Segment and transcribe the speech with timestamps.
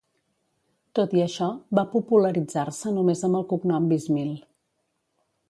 [0.99, 1.49] Tot i això,
[1.79, 4.35] va popularitzar-se només amb el cognom Bismil.